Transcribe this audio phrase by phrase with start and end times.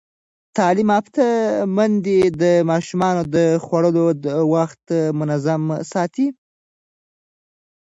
[0.57, 1.25] تعلیم یافته
[1.75, 3.91] میندې د ماشومانو د خوړو
[4.53, 4.83] وخت
[5.19, 6.27] منظم ساتي.